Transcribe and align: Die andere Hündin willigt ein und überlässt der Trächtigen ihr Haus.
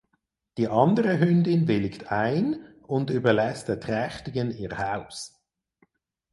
Die 0.57 0.67
andere 0.67 1.19
Hündin 1.19 1.67
willigt 1.67 2.11
ein 2.11 2.55
und 2.87 3.11
überlässt 3.11 3.67
der 3.67 3.79
Trächtigen 3.79 4.49
ihr 4.49 4.75
Haus. 4.75 5.39